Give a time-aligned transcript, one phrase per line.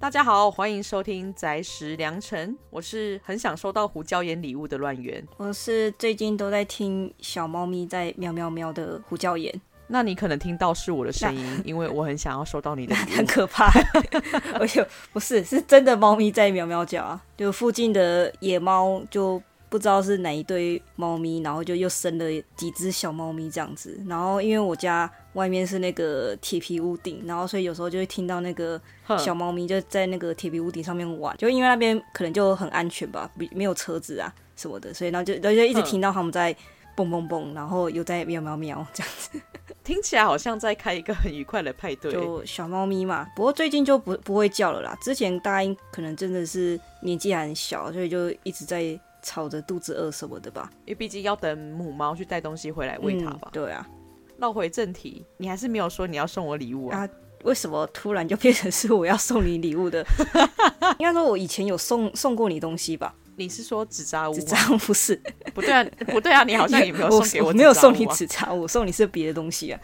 [0.00, 2.56] 大家好，欢迎收听宅食良辰。
[2.70, 9.52] 我是很想收到胡椒盐礼物的乱源，我是最近都在听小猫咪在喵喵喵的胡椒盐。
[9.88, 13.68] 那你可能听到是我的声音，因为我很想要收到你的 很可怕。
[14.60, 17.20] 而且不是，是真的猫咪在喵喵叫啊！
[17.36, 19.42] 就附近的野猫就。
[19.70, 22.24] 不知道是哪一堆猫咪，然后就又生了
[22.56, 24.00] 几只小猫咪这样子。
[24.06, 28.80] 然后因为我家外面是那个铁皮屋顶，然后所以有时候就会听到那个
[29.18, 31.36] 小猫咪就在那个铁皮屋顶上面玩。
[31.36, 36.56] 就因为那边可能就很安全吧，没有车子啊什么的，所以然后就然后就一直听到他们在
[36.96, 39.38] 蹦蹦蹦，然后又在喵喵喵这样子。
[39.84, 42.12] 听起来好像在开一个很愉快的派对。
[42.12, 44.96] 就小猫咪嘛，不过最近就不不会叫了啦。
[45.00, 48.98] 之前大家可能真的是年纪还很小，所以就一直在。
[49.22, 53.48] 吵着肚子饿什么的吧，因为毕竟要等母猫去带东西回来喂它吧。
[53.48, 53.86] 嗯、对啊，
[54.38, 56.98] 绕回正题，你还是没有说你要送我礼物啊？
[56.98, 57.08] 啊？
[57.44, 60.04] 为什么突然就变成是我要送你礼物的？
[60.98, 63.14] 应该说我以前有送送过你东西吧？
[63.36, 64.34] 你是说纸扎物？
[64.34, 65.14] 纸扎物不是？
[65.54, 69.80] 不对啊，不对啊，你好像也没有 送给我，我，我没有送你纸扎物，送你是别的东西啊。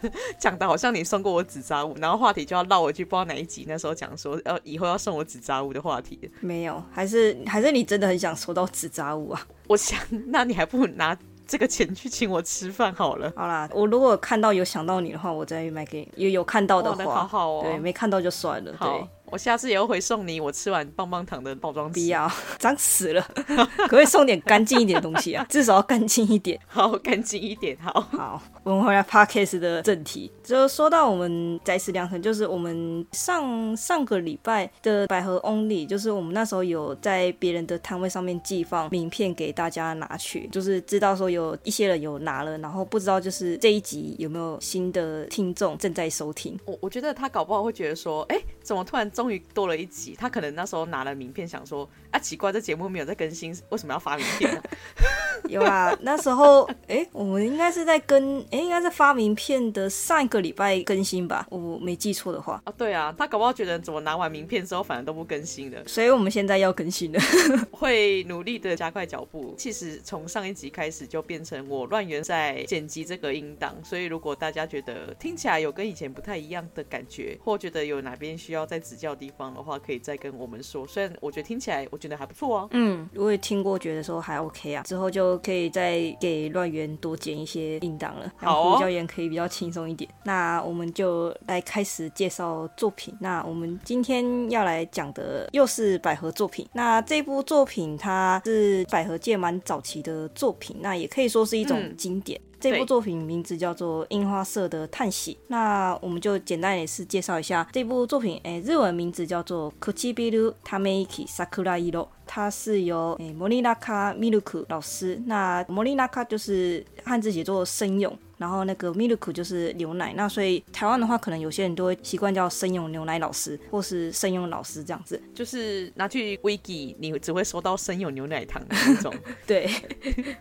[0.38, 6.30] 讲的好像你送过我纸扎物，然后话题就要绕回去，不知道哪一集那时候讲说要以后要送我纸扎物的话题。
[6.40, 9.46] 没有，还是还是你真的很想收到纸扎物啊？
[9.66, 13.32] 我想，那你还不如拿这个钱去请我吃饭好了。
[13.36, 16.24] 好啦，我如果看到有想到你的话，我再买给你。
[16.24, 17.62] 有有看到的话，好好哦。
[17.64, 18.74] 对，没看到就算了。
[18.78, 19.08] 好对。
[19.30, 22.00] 我下次也会送你我吃完棒棒糖的包装纸。
[22.00, 23.22] 不要， 脏死了！
[23.36, 25.44] 可不可以送点干净一点的东西啊？
[25.50, 26.58] 至少要干净一点。
[26.66, 27.76] 好，干净一点。
[27.82, 30.30] 好，好，我们回来 Podcast 的正题。
[30.42, 46.58] 就说到我们在食良辰，就是我们上上个礼拜的百合 Only，就是我们那时候有在别人的摊位上面寄放名片给大家拿去，就是知道说有一些人有拿了，然后不知道就是这一集有没有新的听众正在收听。
[46.64, 49.10] 我我觉得他搞不好会觉得说，哎，怎么突然。
[49.18, 54.62] 终于多了一集，他可能那时候拿了名片，想说啊，奇怪，这节目没有在更新，为什么要发名片呢？
[55.48, 62.72] 有啊，那时候哎、欸，我们应该是在跟哎、欸，应该是发名片的上一个礼拜更新吧，我没记错的话啊。
[62.76, 67.20] 对啊，他搞不好觉得怎么拿完名片之后，反而都不更新了，所以我们现在要更新了，
[67.72, 69.56] 会努力的加快脚步。
[69.58, 80.86] 其实从上一集开始就变成我乱源在剪辑这个音档，所以如果大家觉得听起来有跟以前不太一样的感觉，或觉得有哪边需要再指教的地方的话，可以再跟我们说。
[80.86, 85.38] 虽然我觉得听起来我觉得还不错啊，嗯，我也听过，觉得说还 OK 啊，之后就。
[85.38, 90.10] 可以再给乱源多剪一些音档了，然后胡椒盐可以比较轻松一点。
[90.24, 93.14] 那我们就来开始介绍作品。
[93.20, 96.68] 那我们今天要来讲的又是百合作品。
[96.72, 102.38] 那这部作品它是百合界蛮早期的作品，那也可以说是一种经典。
[102.38, 108.40] 嗯这部作品名字叫做《樱花色的叹息》，那我们就简单也是介绍一下这部作品。
[108.42, 111.90] 诶，日文名字叫做《Kuchibiru Tameiki Sakura Iro》，
[112.26, 118.16] 它是由诶莫莉娜卡米鲁克老师，那莫莉娜卡就是汉字写作生永。
[118.38, 125.20] 然后那个 milk 就是牛奶，那所以台湾的话，可能有些人都会习惯叫生用牛奶老师，或是生用老师这样子。
[125.34, 129.12] 就是拿去 wiki，你只会收到生用牛奶糖的那种。
[129.46, 129.68] 对，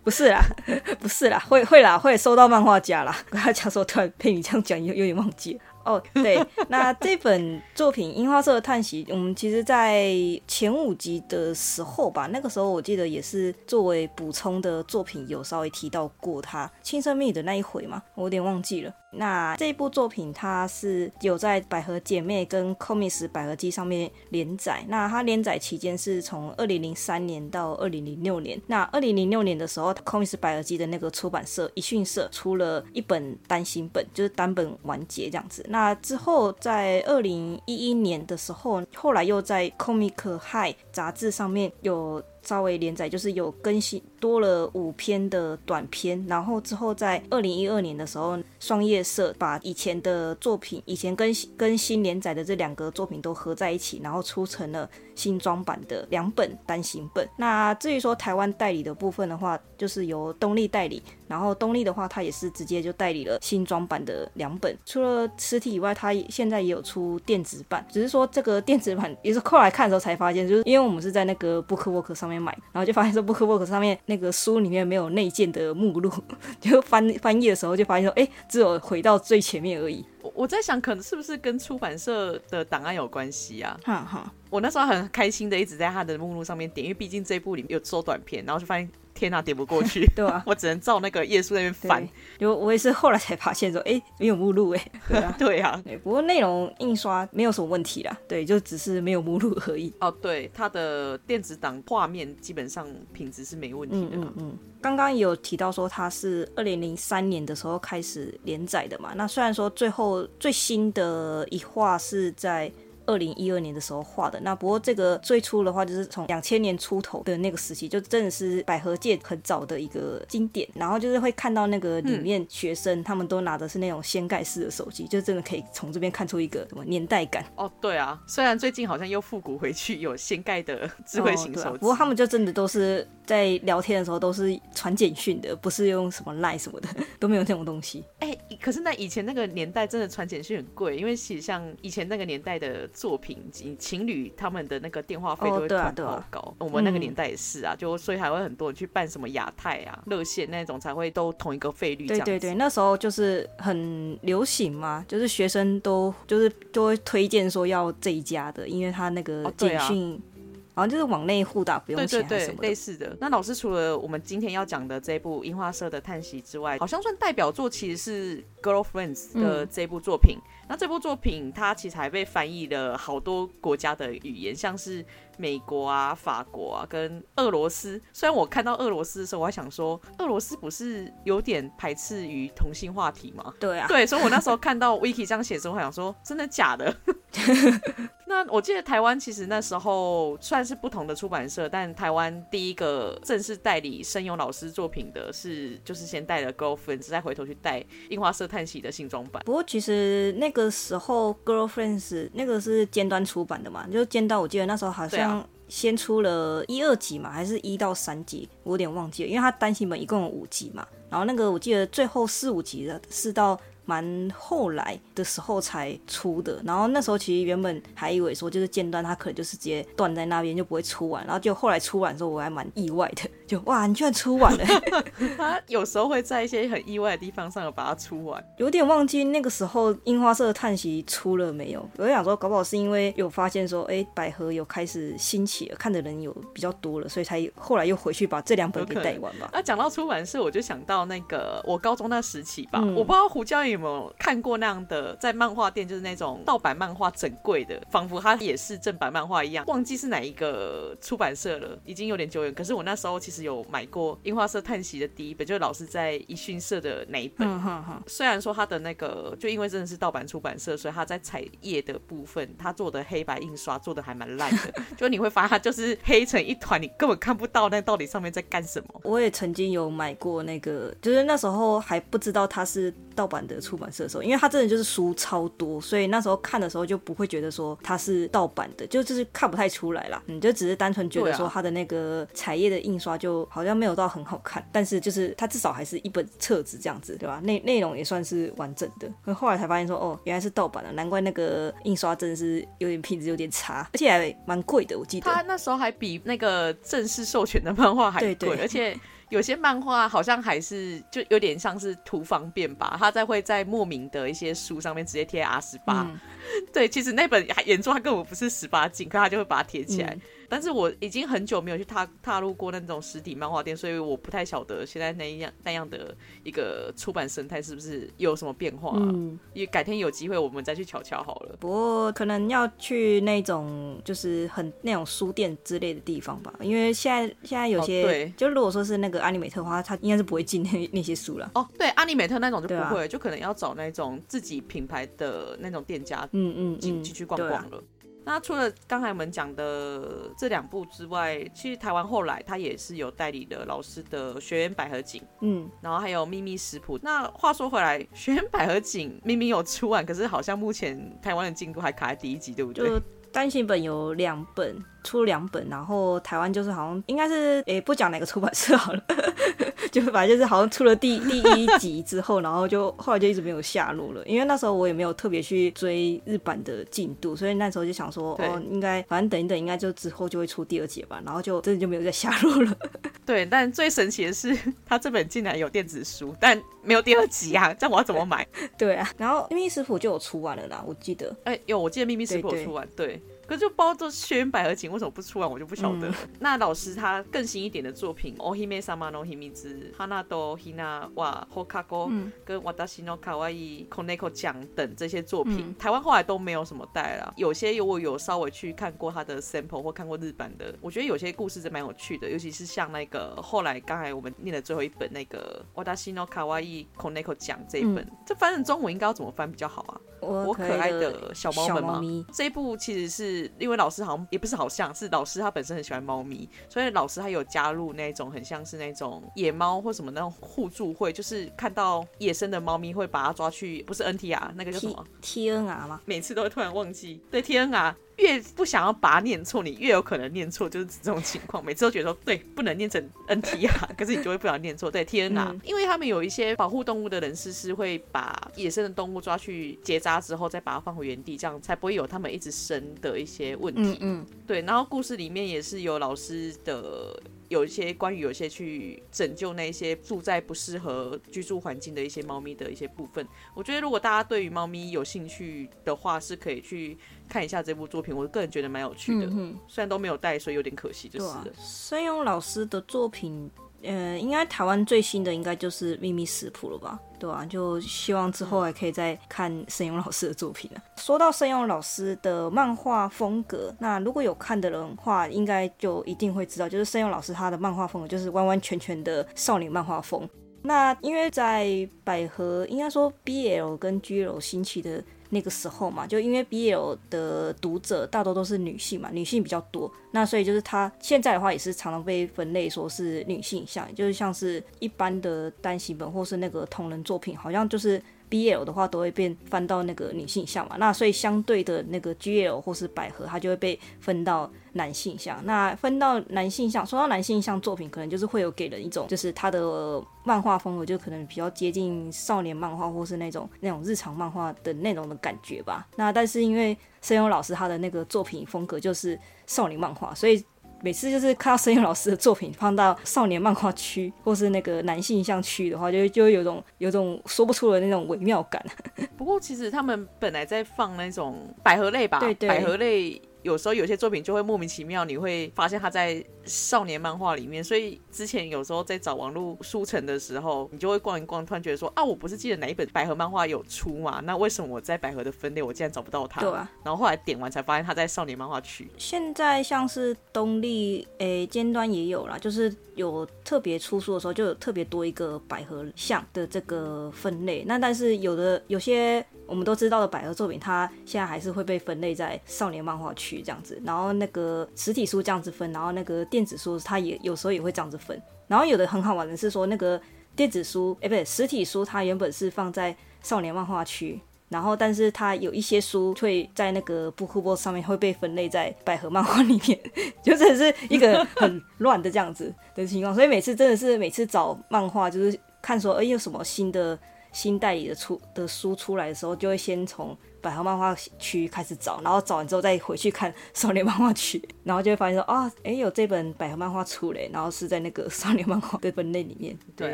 [0.03, 0.41] 不是啦，
[0.99, 3.17] 不是啦，会会啦，会收到漫画家啦。
[3.29, 5.59] 跟 他讲说，突然被你这样讲，有有点忘记了。
[5.87, 6.37] 哦对，
[6.67, 10.13] 那这本作品《樱花色的叹息》，我们其实，在
[10.45, 18.93] 前五集的时候吧，那个时候我记得也是作为补充的作品，有稍微提到过他轻声密语的那一回嘛，我有点忘记了。
[19.11, 28.61] 那这部作品它是有在百合姐妹跟 Comics 百合姬上面连载，那它连载期间是从二零零三年到二零零六年。
[28.67, 35.65] 那二零零六年的时候，Comics 百合姬的那个出版社一迅社出了一本单行本，就是单本完结这样子。
[35.69, 42.19] 那那之后在二零一一年的时候，后来又在 Comic High 杂志上面有。
[42.47, 57.27] 稍微连载就是有更新多了五篇的短篇，然后之后在二零一二年的时候，双叶社把以前的作品，以前跟跟新连载的这两个作品都合在一起，然后出成了新装版的两本单行本。
[57.35, 64.73] 那至于说台湾代理的部分的话，就是由东立代理，然后东立的话，它也是直接就代理了新装版的两本。
[64.85, 72.36] 除了实体以外，它现在也有出电子版，只是说这个电子版也是后来看的时候才发现，就是因为我们是在那个 BookWalk 上面。
[72.41, 76.11] 买，然后就发现说 BookBook 上面那个书里面没有内建的目录，
[76.59, 80.05] 就翻翻页的时候就发现说，哎，只有回到最前面而已。
[80.21, 83.79] 我我在想，可能是不是跟出版社的档案有关系啊？
[83.83, 88.89] 哈哈，我那时候很开心的一直在他的目录上面点，因为毕竟这一部里面有做短片，然后就发现。
[89.17, 92.07] 天哪，点不过去， 对啊，我只能照那个页数那边翻。
[92.37, 99.91] 就我也是后来才发现说，哎、欸，没有目录哎， 对啊，对啊，对，不过内容印刷没有什么问题啦，对，就只是没有目录而已。
[99.99, 104.17] 哦，对，它的电子档画面基本上品质是没问题的。
[104.17, 112.71] 嗯嗯，刚、嗯、刚有提到说它是二零零三年的时候开始连载的嘛，那虽然说最后最新的一话是在。
[113.07, 120.67] 二零一二年的时候画的，那不过这个最初的话就是从两千年出头的那个时期，就真的是百合界很早的一个经典。
[120.75, 127.43] 然后就是会看到那个里面学生、嗯、他们都拿的是那种掀盖式的手机，就真的可以从这边看出一个什么年代感。
[127.55, 136.89] 哦，对啊，虽然最近好像又复古回去有掀盖的智慧型手机、哦啊，不过他们就真的都是在聊天的时候都是传简讯的，不是用什么 Line 什么的，
[137.19, 138.03] 都没有那种东西。
[138.19, 142.85] 哎、欸，可是那以前那个年代真的传简讯很贵，因为其实像以前那个年代的。
[142.97, 152.07] 作品及情侣他们的那个电话费都会很高，哦啊啊、我们那个年代也是啊，嗯、就所以还会很多人去办什么亚太啊、热线那种才会都同一个费率。
[152.07, 160.15] 对对对，那时候就是很流行嘛，就是学生都就是都会推荐说要这一家的，因为他那个简讯。
[160.15, 160.33] 哦
[160.77, 163.17] 好像就是往内互打不用钱什么的，对对对，类似的。
[163.19, 170.37] 那老师除了我们今天要讲的这部樱花社的叹息之外，好像算代表作其实是《Girlfriends》的这部作品。
[170.37, 175.05] 嗯、那这部作品它其实还被翻译了好多国家的语言，像是
[175.37, 178.01] 美国啊、法国啊跟俄罗斯。
[178.11, 183.53] 虽然我看到俄罗斯的时候，我还想说，俄罗斯不是有点排斥于同性话题吗？
[183.59, 186.95] 对啊，对，所以我那时候看到 Wiki 这样写的时候，我想说，真的假的？
[188.25, 197.79] 那我记得台湾其实那时候算是不同的出版社，但台湾第一个正式代理申勇老师作品的是，就是先带了《Girlfriends》，再回头去带
[198.09, 199.41] 《樱花社叹息》的新装版。
[199.45, 213.59] 不过其实那个时候，《Girlfriends》那个是尖端出版的嘛，就尖端，我记得那时候好像先出了一二集嘛，还是一到三集，我有点忘记了，因为它单行本一共有五集嘛，然后那个我记得最后四五集的是到。
[213.87, 224.65] 蛮后来的时候才出的，然后那时候其实原本还以为说就是间断，它可能就是直接断在那边就不会出完，然后就后来出完之后我还蛮意外的，就哇，你居然出完了！
[225.37, 231.89] 他有时候会在一些很意外的地方上有把它出完，有点忘记那个时候樱花社的叹息出了没有？
[231.97, 239.49] 我就想说，搞不好是因为有发现说，哎，百合有开始兴起了，看的人有比较多了，所以才后来又回去把这两本给带完吧。
[239.53, 249.63] 那讲到出版社，我就想到那个我高中那时期吧，嗯、我不知道胡椒有没有看过那样的，在漫画店就是那种盗版漫画整柜的，仿佛它也是正版漫画一样。
[249.67, 252.53] 忘记是哪一个出版社了，已经有点久远。
[252.53, 257.47] 可是我那时候其实有买过樱花社叹息的第一本，就是老师在一讯社的那一本。
[257.47, 264.73] 嗯、虽然说他的那个，就因为真的是盗版出版社，所以他在彩页的部分，他做的黑白印刷做的还蛮烂的。
[264.97, 269.01] 就你会发现他就是黑成一团，你根本看不到那到底上面在干什么。
[269.03, 274.23] 我也曾经有买过那个，就是那时候还不知道他是盗版的出版社的时候。
[274.23, 280.21] 因为他真的就是书超多，所以那时候看的时候就不会觉得说他是盗版的，就就是看不太出来啦。
[280.25, 287.39] 你就只是单纯觉得说他的那个彩页的印刷就好像没有到很好看，但是就是它至少还是一本册子这样子，对吧？
[287.43, 289.09] 内内容也算是完整的。
[289.23, 294.97] 可后来才发现说，哦，原来是盗版的，难怪那个印刷真的是有点品质有点差，而且还蛮贵的。
[294.97, 298.97] 我记得他那时候还比那个正式授权的漫画还贵，对对，而且。
[299.29, 306.09] 有些漫画好像还是就有点像是图方便吧，他在会在莫名的一些书上面直接贴 R 十八，
[306.73, 310.09] 对，其实那本原作它根本不是十八禁，可他就会把它贴起来。
[310.13, 318.95] 嗯但是我已经很久没有去踏踏入过那种实体漫画店，所以我不太晓得现在那样那样的一个出版生态是不是有什么变化，啊。
[318.97, 321.57] 嗯，也改天有机会我们再去瞧瞧好了。
[321.59, 331.51] 不过可能要去那种就是很那种书店之类的地方吧，因为现在现在有些，哦、对，就如果说是那个阿尼美特的话，他应该是不会进那那些书了。
[331.55, 337.83] 哦，对，阿尼美特那种就不会，啊，就可能要找那种自己品牌的那种店家，嗯嗯，进进去逛逛了。
[338.23, 346.99] 那除了刚才我们讲的这两部之外，其实台湾后来他也是有代理的老师的《学员百合锦》，嗯，然后还有《秘密食谱》。
[347.01, 353.01] 那话说回来，《学员百合锦》明明有出完，可是好像目前台湾的进度还卡在第一集，对不对？
[353.31, 354.75] 单行本有两本，
[355.07, 359.01] 出两本，然后台湾就是好像应该是诶、欸，不讲哪个出版社好了，
[359.89, 364.21] 就反正就是好像出了第第一集之后，然后就后来就一直没有下落了。
[364.25, 371.21] 因为那时候我也没有特别去追日版的进度，所以那时候就想说，哦，应该反正等一等，应该就之后就会出第二集吧。
[371.25, 372.77] 然后就真的就没有再下落了。
[373.25, 374.53] 对，但最神奇的是，
[374.85, 377.73] 他这本竟然有电子书，但没有第二集啊！
[377.73, 378.45] 这样我要怎么买？
[378.77, 381.33] 对啊，然后秘密食谱就有出完了啦，我记得。
[381.45, 383.21] 哎、欸，有，我记得秘密食谱有出完，对。
[383.46, 386.14] 可是就包都学园百合情为什么不出来，我就不晓得、嗯。
[386.38, 389.50] 那老师他更新一点的作品《お姫様の秘密》《
[389.96, 392.08] 花とひなは放课后》
[392.46, 397.34] 跟《私の可爱い子猫ちゃん》等这些作品、嗯，台湾后来都没有什么带了。
[397.36, 405.62] 有些有我有稍微去看过他的 sample 或看过日版的，我觉得有些故事是蛮有趣的，尤其是像那个后来刚才我们念的最后一本那个《
[405.96, 410.00] 私の可爱い子猫ちゃん》这一本，这翻成中文应该要怎么翻比较好啊？
[410.22, 412.00] 我可爱的小猫们吗？
[412.32, 426.01] 这一部其实是 因为老师好像也不是好像是老师他本身很喜欢猫咪，所以老师他有加入那种很像是那种野猫或什么那种互助会，就是看到野生的猫咪会把它抓去，不是 NTR 那个叫什么 TNR 吗？
[426.05, 427.93] 每次都会突然忘记，对 TNR。
[428.17, 431.63] 越不想要把它念错，你越有可能念错，就是这种情况。
[431.63, 434.89] 每次都觉得说对，不能念成 N T R， 可是你就会不想念错。
[434.89, 435.61] 对，天哪、嗯！
[435.63, 443.97] 因为他们有一些保护动物的人士是会把野生的动物抓去结扎之后，再把它放回原地，这样才不会有他们一直生的一些问题。
[444.01, 444.61] 嗯，嗯对。
[444.61, 447.21] 然后故事里面也是有老师的。
[447.49, 456.97] 有一些关于有些去拯救那些住在不适合居住环境的一些猫咪的一些部分，我觉得如果大家对于猫咪有兴趣的话，是可以去
[457.29, 458.15] 看一下这部作品。
[458.15, 461.47] 我个人觉得蛮有趣的，嗯、虽然都没有带，所以有点可惜，就是了。
[461.57, 463.49] 申庸老师的作品。
[463.83, 466.99] 呃，应该台湾最新的应该就是《秘密食谱》了吧？
[467.19, 470.81] 对啊，就希望之后还可以再看申庸老师的作品了。
[470.97, 480.27] 说到盛庸老师的漫画风格，那如果有看的人的话，应该就一定会知道，就是盛庸老师他的漫画风格就是完完全全的少女漫画风。
[480.63, 485.03] 那因为在百合，应该说 BL 跟 GL 兴起的。
[485.29, 504.49] 那个时候嘛，就因为 BL 的读者大多都是女性嘛，女性比较多，那所以就是她现在的话也是常常被分类说是女性向，就是像是一般的单行本或是那个同人作品，好像就是 BL 的话都会变翻到那个女性向嘛，那所以相对的那个 GL 或是百合，它就会被分到。
[504.73, 515.87] 男性向，那分到男性向，说到男性向作品，可能就是会有给人一种，就是他的漫画风格就可能比较接近少年漫画，或是那种那种日常漫画的那种的感觉吧。
[515.95, 520.45] 那但是因为申庸老师他的那个作品风格就是少年漫画，所以
[520.81, 528.63] 每次就是看到声优老师的作品放到少年漫画区或是那个男性向区的话，就就会有种有种说不出的那种微妙感。
[529.17, 533.21] 不过其实他们本来在放那种百合类吧，对对，百合类。
[533.47, 537.63] 有时候有些作品就会莫名其妙，你会发现他在少年漫画里面。
[537.63, 544.19] 所以之前有时候在找网络书城的时候，你就会逛一逛，突然觉得说啊，我不是记得哪一本百合漫画有出嘛？
[544.25, 546.41] 那为什么我在百合的分类我竟然找不到它？
[546.41, 546.69] 对啊。
[546.83, 548.85] 然后后来点完才发现他在少年漫画区。
[548.97, 557.63] 现在像是东立诶尖端也有啦，就是有特别出书的时候就有特别多一个百合像的这个分类。
[557.65, 559.25] 那但是有的有些。
[559.47, 563.81] 我们都知道的百合作品，它现在还是会被分类在少年漫画区这样子。
[563.83, 568.21] 然后那个实体书这样子分，然后那个电子书它也有时候也会这样子分。
[568.47, 569.99] 然后有的很好玩的是说，那个
[570.35, 579.79] 电子书，哎，不对，实体书它原本是放在少年漫画区，然后但是它有一些书会在那个 Bookbo 上面会被分类在百合漫画里面，
[580.23, 583.15] 就真的是一个很乱的这样子的情况。
[583.15, 586.97] 所以每次真的是每次找漫画，就是看说，哎，有什么新的。
[587.37, 599.55] 新代理的出的书出来的时候，就会先从百合漫画区开始找，然后找完之后再回去看少年漫画区，然后就会发现说啊，哎、欸，有这本百合漫画出嘞，然后是在那个少年漫画的分类里面。
[599.75, 599.93] 对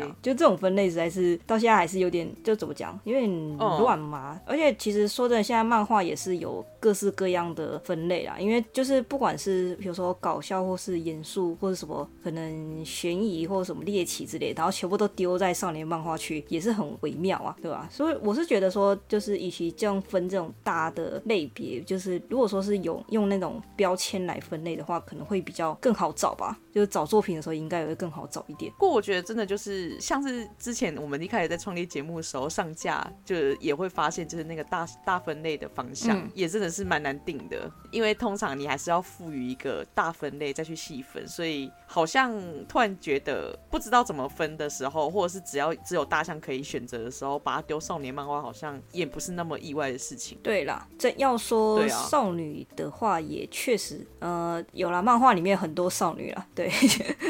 [0.00, 4.40] 啊，就这种分类实在是到现在还是有点，就怎么讲，有点乱嘛。
[4.46, 17.88] 而且其实说真的，现在漫画也是有各式各样的分类啦，因为就是不管是比如说搞笑或是严肃或者什么可能悬疑或者什么猎奇之类，然后全部都丢在少年漫画区，也是很微妙啊，对吧？
[17.90, 20.52] 所以我是觉得说，就是与其这样分这种。
[20.62, 26.58] 大的类别就是，如果说是有用那种标签来分类的话，可能会比较更好找吧。
[26.72, 28.72] 就是找作品的时候，应该也会更好找一点。
[28.72, 37.70] 不过我觉得真的就是，像是之前我们一开始在创立节目的时候上架，就也会发现，就是那个大大分类的方向，嗯、也真的是蛮难定的。
[37.90, 42.34] 因为通常你还是要赋予一个大分类再去细分，所以好像
[42.66, 50.36] 突然觉得不知道怎么分的时候，或者是只要只有大象可以选择的时候，把它丢少年漫画，好像也不是那么意外的事情。
[50.42, 56.68] 对啦，这要说少女的话，也确实，啊、呃，有啦，漫画里面很多少女啦，对，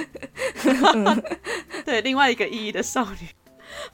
[1.85, 3.29] 对，另外一个意义的少女。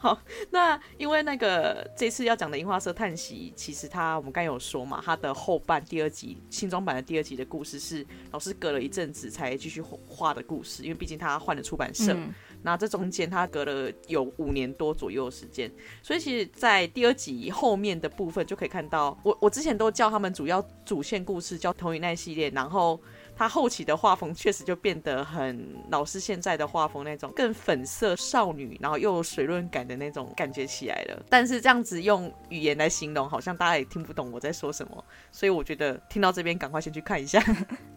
[0.02, 12.14] 好，那因为那个这次要讲的樱花色叹息，其实它我们刚有说嘛，它的后半第二集新装版的第二集的故事是老师隔了一阵子才继续画的故事，因为毕竟他换了出版社。
[12.14, 15.71] 嗯那这中间他隔了有五年多左右的时间，
[16.02, 22.99] 所以其实，在第二集后面的部分就可以看到，我我之前都叫他们主要主线故事叫桐与奈系列，然后。
[23.40, 31.25] 他后期的画风确实就变得很老是现在的画风那种更粉色少女，然后又有水润感的那种感觉起来了。
[31.30, 35.04] 但是这样子用语言来形容，好像大家也听不懂我在说什么。
[35.32, 37.42] 所以我觉得听到这边赶快先去看一下。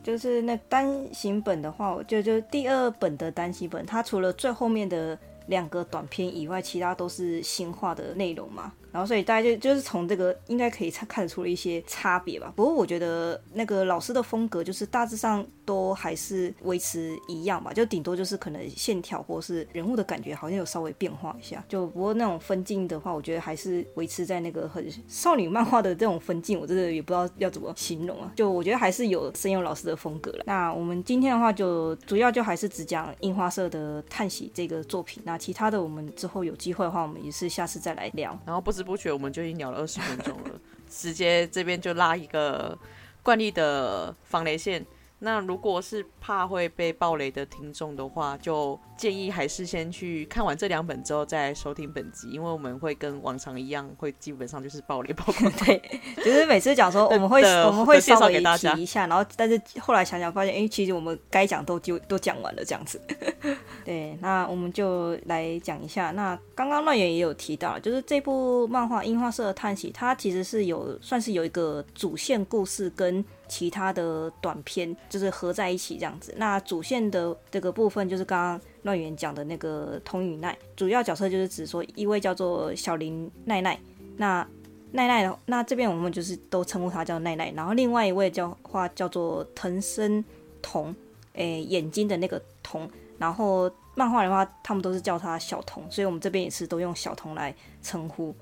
[0.01, 8.71] 就是那单行本的话，我就就第二本的单行本，它除了最后面的两个短篇以外，其他都是新画的内容嘛。
[8.93, 12.53] 然后，所以大家就就是从这个应该可以看看得出了一些差别吧。
[12.55, 21.63] 不过我觉得那个老师的风格就是大致上都还是维持一样吧，就顶多就是可能线条或是人物的感觉好像有稍微变化一下。
[21.67, 28.31] 就不过那种分镜的话，我觉得还是维持在那个很少女漫画的这种分镜，我真的也不知道要怎么形容啊。
[28.35, 30.43] 就我觉得还是有森永老师的风格了。
[30.45, 35.23] 那我们今天的话就主要就还是只讲樱花社的叹息这个作品。
[35.25, 38.37] 那其他的我们之后有机会的话，我们也是下次再来聊。
[38.45, 40.59] 然后不止不觉我们就已经聊了二十分钟了，
[40.89, 42.77] 直接这边就拉一个
[43.21, 44.85] 惯例的防雷线。
[45.19, 55.51] 那如果是怕会被暴雷的听众的话，就建议还是先去看完这两本之后再收听本集，因为我们会跟往常一样，会基本上就是爆雷曝光。
[55.59, 55.81] 对，
[56.23, 63.01] 就是每次讲说 我们会我们会稍微提一下，然后但是后来想想发现，哎、欸，其实我们该讲都就都讲完了这样子。
[63.83, 66.11] 对，那我们就来讲一下。
[66.11, 73.25] 那刚刚乱源也有提到，就是这部漫画《樱花社的叹息》，它其实是有算是有一个主线故事跟。
[73.45, 76.33] 其他的短片就是合在一起这样子。
[76.37, 83.77] 那主线的这个部分就是刚刚乱源讲的那个桐与奈，主要角色就是指说一位叫做小林奈奈。
[84.17, 84.47] 那
[84.91, 87.51] 奈奈的那这边我们就是都称呼她叫奈奈。
[87.55, 90.23] 然后另外一位叫话叫做藤森
[90.61, 90.93] 瞳，
[91.33, 92.87] 诶、眼睛的那个瞳。
[93.17, 98.35] 然后漫画的话，他们都是叫她小瞳，所以我们这边也是都用小瞳来称呼。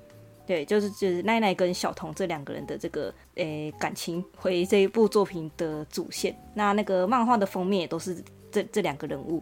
[0.44, 6.36] 对，就是就是奈奈跟小童这两个人的这个诶、感情，回这一部作品的主线。
[6.54, 9.40] 那那个漫画的封面也都是这这两个人物。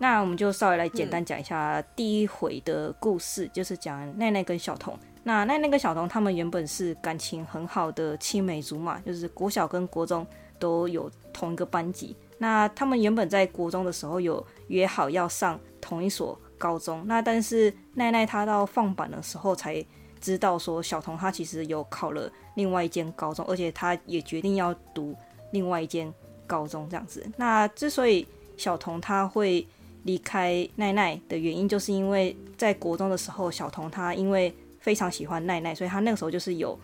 [0.00, 4.98] 那我们就稍微来简单讲一下第一回的故事，嗯、就是讲奈奈跟小童。
[5.22, 10.26] 那奈奈跟小童他们原本是感情很好的青梅竹马，就是国小跟国中
[10.58, 12.16] 都有同一个班级。
[12.38, 19.84] 那他们原本在国中的时候有约好要上同一所高中，那但是奈奈她到放榜的时候才。
[20.20, 25.16] 知道说小童他其实有考了另外一间高中，而且他也决定要读
[25.50, 26.12] 另外一间
[26.46, 27.26] 高中这样子。
[27.38, 28.26] 那之所以
[28.58, 29.66] 小童他会
[30.04, 36.78] 离开奈奈的原因，就是因为在国中的时候，小童他因为非常喜欢奈奈，所以他那个时候就是有。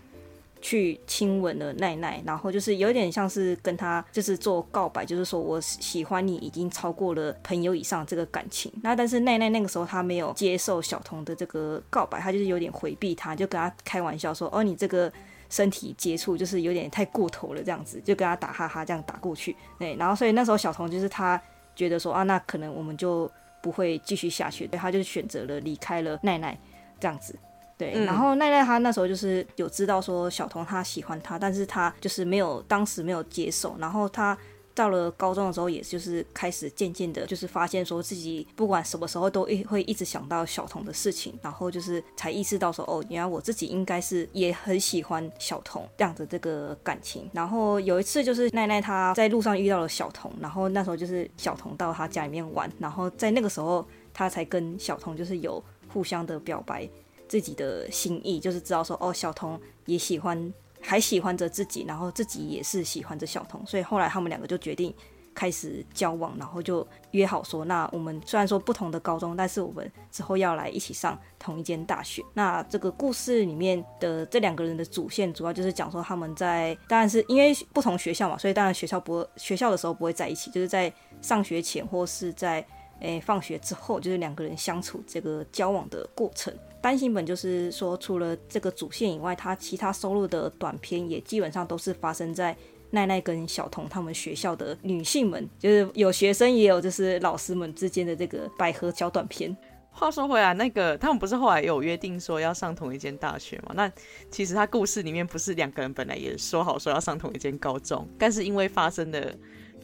[0.63, 8.73] 去亲吻了奈奈，然后就是有点像是跟他就是做告白，就是说我喜欢你已经超过了朋友以上这个感情。
[8.83, 15.13] 那但是奈奈那个时候他没有接受小童的这个告白，他就是有点回避他，就跟他开玩笑说：“哦，你这个
[15.51, 21.41] 身体接触就是有点太过头了，这样子就跟他打哈哈这样打过去。”对，然后所以那时候小童就是他
[21.77, 26.59] 觉得说啊，那可能我们就不会继续下去，对，他就选择了离开了奈奈
[26.99, 27.39] 这样子。
[27.79, 33.77] 对，嗯、然后奈奈她那时候就是有知道说小童她喜欢他，但是她就是没有当时没有接受。
[33.79, 34.37] 然后她
[34.77, 47.29] 到了高中的时候，也就是开始渐渐的，就是发现说自己不管什么时候都一会一直想到小童的事情，然后就是才意识到说哦，原来我自己应该是也很喜欢小童这样的这个感情。
[47.33, 56.87] 然后有一次就是奈奈她在路上遇到了小童，然后那时候就是小童到她家里面玩，然后在那个时候她才跟小童就是有互相的表白。
[57.29, 64.95] 自己的心意就是知道说哦，小童也喜欢，还喜欢着自己，然后自己也是喜欢着小童，所以后来他们两个就决定
[65.35, 72.23] 开始交往，然后就约好说，那我们虽然说不同的高中，但是我们之后要来一起上同一间大学。
[72.33, 82.65] 那这个故事里面的这两个人的主线，主要就是讲说他们在，当然是因为不同学校嘛，所以当然学校不学校的时候不会在一起，就是在上学前或是在
[83.01, 86.55] 诶放学之后，就是两个人相处这个交往的过程。
[86.87, 92.57] 单行本就是说，除了这个主线以外，它其他收录的短篇也基本上都是发生在
[92.91, 99.57] 奈奈跟小童他们学校的女性们，就是有学生也有就是老师们之间的这个百合小短篇。
[99.91, 103.73] 话说回来，那个他们不是后来有约定说要上同一间大学吗？
[103.75, 103.91] 那
[104.31, 109.35] 其实他故事里面不是两个人本来也说好说要上同一间高中，但是因为发生了。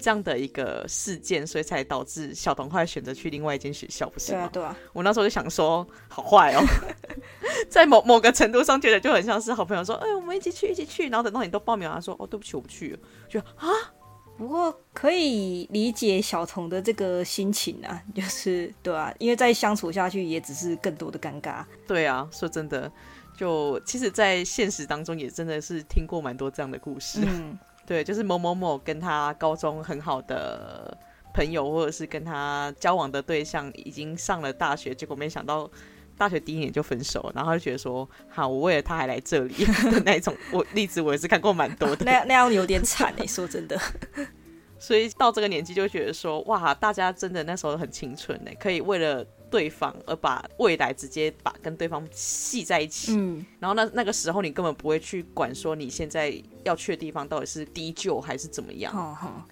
[0.02, 4.50] 这样的一个事件，所以才导致小童后来选择去另外一间学校，不是吗？
[4.52, 4.76] 对啊，对啊。
[4.92, 6.60] 我那时候就想说，好坏哦，
[7.70, 11.08] 在某某个程度上觉得就很像是好朋友说，哎，我们一起去，一起去。
[11.08, 12.98] 然后等到你都报名了，他说，哦，对不起，我不去了。
[13.28, 13.68] 就啊，
[14.36, 21.64] 不过可以理解小童的这个心情啊，就是对啊，因为再相处下去也只是更多的尴尬。
[21.86, 22.90] 对啊，说真的，
[23.36, 27.20] 就其实，在现实当中也真的是听过蛮多这样的故事。
[27.22, 30.96] 嗯，对，就是某某某跟他高中很好的
[31.34, 35.70] 朋友，或者是跟他交往的对象，已经上了大学，结果没想到。
[36.14, 42.04] 大学第一年就分手，然后就觉得说，好，我为了他还来这里 的那种，我例子我也是看过蛮多的。
[42.04, 43.76] 那那样有点惨哎，说真的。
[44.78, 53.14] 所以到这个年纪就觉得说，哇，大家真的那时候很青春呢，可以为了对方而把未来直接把跟对方系在一起。
[53.14, 53.46] 嗯。
[53.60, 56.34] 然后那那个时候你根本不会去管说你现在
[56.64, 58.92] 要去的地方到底是低就还是怎么样。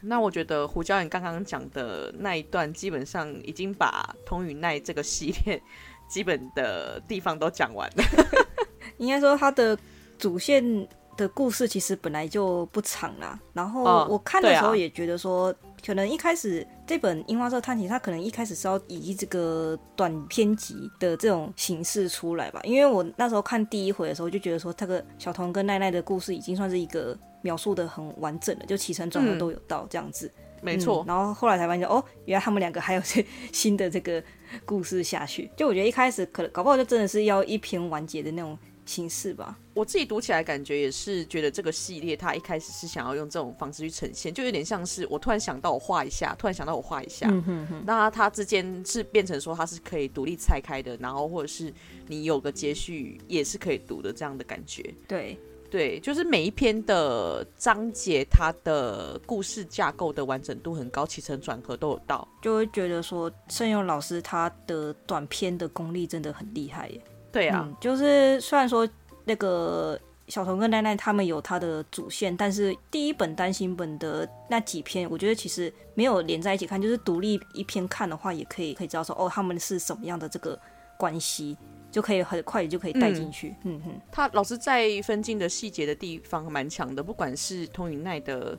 [0.01, 5.63] 那我觉得胡椒盐刚刚讲的那一段，基本上已经把童与奈这个系列。
[6.09, 8.03] 基本的地方都讲完了，
[8.99, 9.79] 应该说它的
[10.19, 13.39] 主线的故事其实本来就不长啦。
[13.53, 15.55] 然后我看的时候也觉得说，
[15.85, 22.61] 可能一开始这本《樱花色探奇》它可能一开始是要以这个短篇集的这种形式出来吧。
[22.65, 30.27] 因为我那时候看第一回的时候就觉得说，这个小童跟奈奈的故事已经算是一个描述的很完整了，就起承转合都有到这样子。
[30.27, 34.23] 嗯没错、嗯，然后后来才发现哦，原来他们两个还有这新的这个
[34.67, 35.51] 故事下去。
[35.57, 38.59] 就我觉得一开始可能搞不好就真的是要一篇完结的那种
[38.91, 39.57] 形式吧。
[39.75, 47.29] 我自己读起来感觉也是觉得这个系列它一开始是想要用这种方式去呈现，就有点像是我突然想到我画一下，突然想到我画一下。
[47.31, 47.83] 嗯哼哼。
[47.87, 51.73] 那它之间是变成说它是可以独立拆开的，然后或者是
[52.09, 54.95] 你有个接续也是可以读的这样的感觉。
[55.07, 55.39] 对。
[55.71, 67.01] 对，就是每一篇的章节，它的故事架构的完整度很高，起承转合都有到，就会觉得说圣佑老师他的短篇的功力真的很厉害耶。
[67.33, 68.89] 对啊，嗯，就是虽然说
[69.25, 80.59] 那个小童跟奈奈他们有他的主线，但是第一本单行本的那几篇，我觉得其实没有连在一起看，就是独立一篇看的话，也可以可以知道说哦，他们是什么样的这个
[80.99, 81.57] 关系。
[81.93, 83.53] 就可以很快就可以带进去。
[83.65, 88.57] 嗯哼，他老师在分镜的细节的地方蛮强的，不管是通云奈的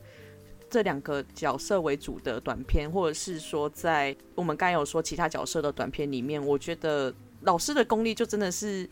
[0.69, 8.89] 这两个角色为主的短片，或者是说在我们刚才有说其他角色的短片里面，我觉得老师的功力就真的是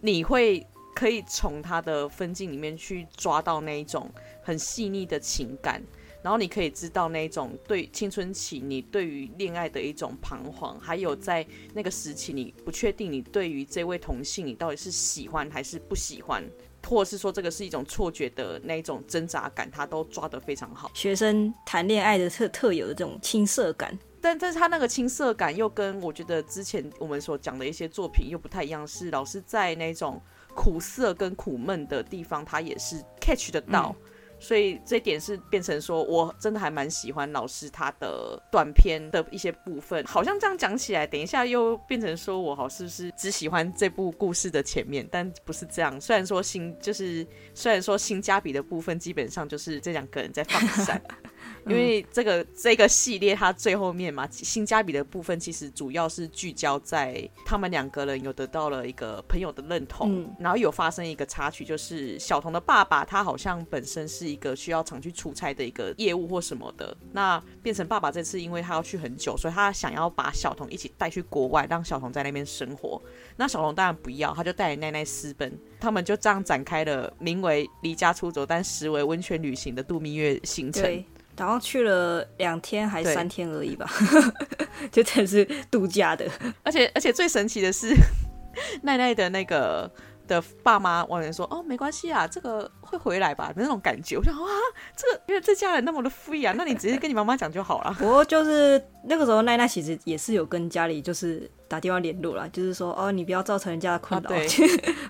[0.00, 4.10] 你会可以从他的分镜里面去抓到那一种
[4.42, 5.82] 很细腻的情感。
[6.20, 16.44] 然后你可以知道那一种对青春期你对于恋爱的一种彷徨，还有在那个时期你不确定你对于这位同性你到底是喜欢还是不喜欢，
[16.84, 20.90] 或者是说这个是一种错觉的那一种挣扎感，他都抓得非常好。
[20.92, 23.96] 学生谈恋爱的特特有的这种青涩感，
[24.28, 30.20] 但但是他那个青涩感又跟我觉得之前我们所讲的一些作品又不太一样，是老师在那种
[30.54, 33.96] 苦涩跟苦闷的地方，他也是 catch 得到。
[33.98, 34.04] 嗯
[34.40, 40.04] 所以这一点是变成说，我真的还蛮喜欢老师他的短片的一些部分。
[40.04, 45.04] 好像这样讲起来，等一下又变成说我好是不是只喜欢这部故事的前面？
[45.10, 46.00] 但不是这样。
[46.00, 51.02] 虽然说新就是虽然说新加比的部分基本上就是这两个人在放闪。
[51.68, 73.00] 因为这个这个系列，它最后面嘛，性价比的部分其实主要是聚焦在他们两个人有得到了一个朋友的认同，嗯、然后有发生一个插曲，就是小童的爸爸他好像本身是一个需要常去出差的一个业务或什么的，那变成爸爸这次因为他要去很久，所以他想要把小童一起带去国外，让小童在那边生活。
[73.36, 81.04] 那小童当然不要，他就带着奈奈私奔，他们就这样展开了名为离家出走，但实为温泉旅行的度蜜月行程。
[81.38, 83.88] 然后去了两天还三天而已吧，
[84.90, 86.28] 就真的是度假的。
[86.64, 87.94] 而且而且最神奇的是，
[88.82, 89.88] 奈奈的那个
[90.26, 94.48] 的爸妈往人说：“哦，没关系啊，这个会回来吧？”那种感觉，我想哇，
[94.96, 97.94] 这个因为这家人那么的 free 啊，那你直接跟你妈妈讲就好了。
[98.00, 104.46] 不过就是那个时候，奈奈其实也是有跟家里就是打电话联络啦，就是说：“哦，你不要造成人家的困扰，啊，对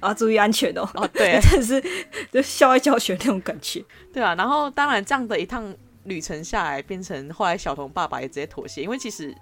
[0.00, 1.82] 啊，注意安全哦。”哦，对，真的是
[2.30, 3.82] 就校外教学那种感觉。
[4.12, 5.74] 对啊，然后当然这样的一趟。
[6.09, 9.35] 旅程下来，变成后来小童爸爸也直接妥协，因为其实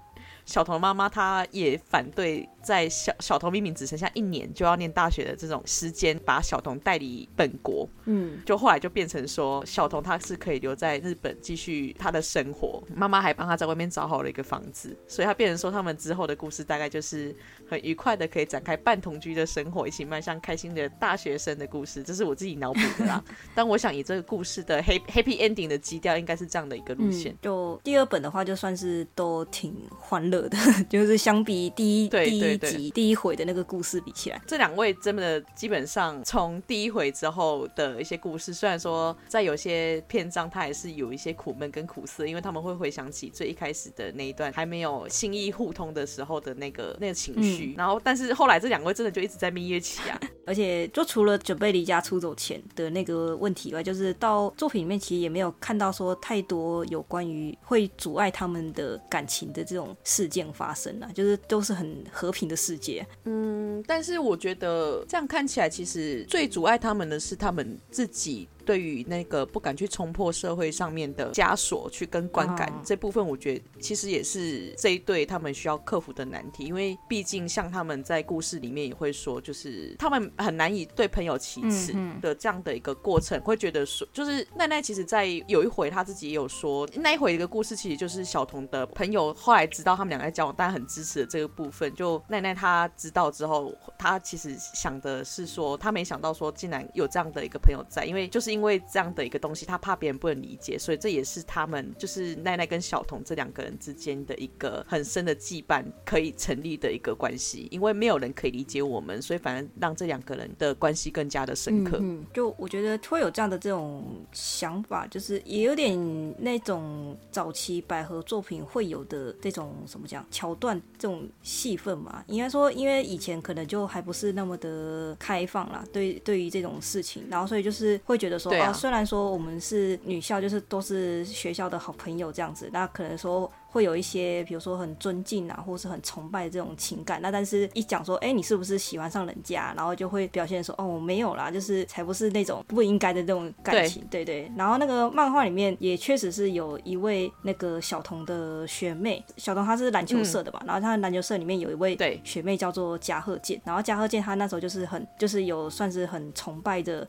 [0.47, 2.49] 小童妈妈她也反对。
[2.67, 17.33] 在小小童明明只剩下一年就要念大学的这种时间，把小童带离本国，嗯，就后来就变成说，小童他是可以留在日本继续他的生活，妈妈还帮他在外面找好了一个房子，所以他变成说，他们之后的故事大概就是
[17.69, 23.23] 很愉快的可以展开半同居的生活，一起迈向开心的大学生的故事，这是我自己脑补的啦。
[23.55, 27.31] 但我想以这个故事的 happy ending 的基调，应该是这样的一个路线。
[27.31, 30.57] 嗯、就第二本的话，就算是都挺欢乐乐的，
[30.89, 63.05] 就是相比第一对第一集第一回的那个故事比起来，这两位真的基本上从第一回之后的一些故事，虽然说在有些篇章他还是有一些苦闷跟苦涩，因为他们会回想起最一开始的那一段还没有心意互通的时候的那个那个情绪，嗯、然后但是后来这两位真的就一直在蜜月期啊， 而且就除了准备离家出走前的那个问题以外，就是到作品里面其实也没有看到说太多有关于会阻碍他们的感情的这种事件发生啊，就是都是很和平的世界。
[63.23, 68.47] 嗯，但是我觉得这样看起来，其实最阻碍他们的是他们自己。
[68.67, 72.85] 对于那个不敢去冲破社会上面的枷锁，去跟观感、oh.
[72.85, 76.65] 这部分，我觉得其实也是这一对他们需要克服的难题。
[76.65, 83.47] 因为毕竟像他们在故事里面也会说，就是他们很难以对朋友启齿的这样的一个过程，mm hmm.
[83.47, 91.91] 会觉得说，就是奈奈其实，在有一回他自己也有说，那一回一个故事其实就是小童的朋友后来知道他们两个在交往，但很支持的这个部分。
[91.95, 98.56] 就奈奈她知道之后，她其实想的是说，她没想到说竟然有这样的一个朋友在，因为就是因为。
[98.57, 107.67] 因为这样的一个东西，他怕别人不能理解，所以这也是他们就是奈奈跟小童这两个人之间的一个很深的羁绊可以成立的一个关系。
[107.69, 111.99] 因为没有人可以理解我们，所以反而让这两个人的关系更加的深刻。
[112.01, 115.95] 嗯，就我觉得会有这样的这种想法，就是也有点
[116.41, 122.23] 那种早期百合作品会有的这种什么讲桥段，这种戏份嘛。
[122.25, 128.46] 应该说，因为以前可能就还不是那么的开放啦，对，对于这种事情，然后所以就是会觉得说。
[128.49, 137.21] 对啊，虽然说我们是女校，就是都是学校的好朋友这样子，那可能说会有一些，比如说很尊敬啊，或是很崇拜的这种情感。
[137.21, 139.73] 那但是一讲说，哎，你是不是喜欢上人家？
[139.75, 144.05] 然后就会表现说，哦，我没有啦，就是才不是那种不应该的这种感情。
[144.09, 144.51] 对，对对。
[144.55, 150.59] 然后那个漫画里面也确实是有一位那个小童的学妹，小童她是篮球社的吧？
[150.63, 157.07] 嗯、然后她的篮球社里面有一位学妹叫做加贺健，然后加贺健她那时候就是很就是有算是很崇拜的。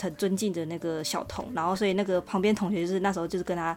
[0.00, 3.76] 很尊敬的那个小童，然后所以那个旁边同学就是那时候就是跟他